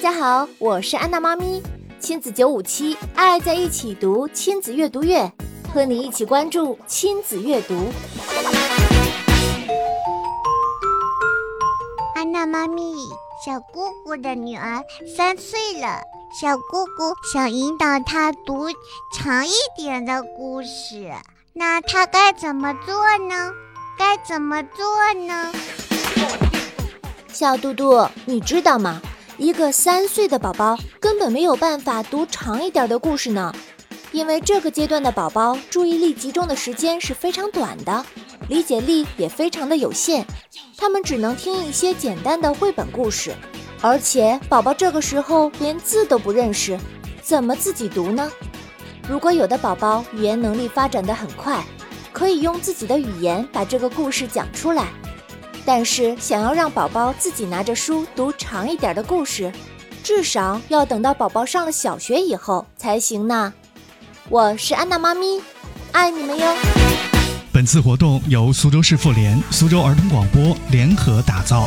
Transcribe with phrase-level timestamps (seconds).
[0.00, 1.62] 家好，我是安娜妈咪，
[2.00, 5.30] 亲子九五七，爱在一起读亲子阅读月，
[5.74, 7.92] 和你一起关注亲子阅读。
[12.14, 12.94] 安娜妈咪，
[13.44, 14.82] 小姑姑的女儿
[15.14, 16.00] 三岁了，
[16.40, 18.68] 小姑姑想引导她读
[19.12, 21.12] 长一点的故事，
[21.52, 22.94] 那她该怎么做
[23.28, 23.52] 呢？
[23.98, 24.86] 该怎么做
[25.26, 25.52] 呢？
[27.28, 28.98] 小嘟嘟，你知道吗？
[29.40, 33.50] 一个三岁的宝宝根本没有办法读长一点的故事呢，
[34.12, 38.04] 因为这个阶段的宝宝注意力集中的时间是非常短的，
[38.50, 40.26] 理解力也非常的有限，
[40.76, 43.34] 他们只能听一些简单的绘本故事，
[43.80, 46.78] 而且宝宝这个时候连字都不认识，
[47.22, 48.30] 怎么自己读呢？
[49.08, 51.64] 如果有的宝宝语言能力发展的很快，
[52.12, 54.88] 可以用自己的语言把这个故事讲出来。
[55.64, 59.52] 但是，想要让宝宝自己拿着书读长一点的故事，
[60.02, 63.52] 至少要等到宝宝上了小学以后才行呢。
[64.28, 65.40] 我是安娜妈咪，
[65.92, 66.46] 爱你们哟。
[67.52, 71.66] 本次活动由苏州市妇联、苏州儿童广播联合打造。